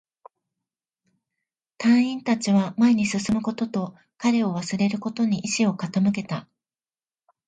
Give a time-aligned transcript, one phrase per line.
[1.77, 6.47] 隊員達は前に進むことと、彼を忘れることに意志を傾けた